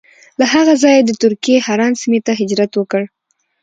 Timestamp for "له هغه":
0.39-0.73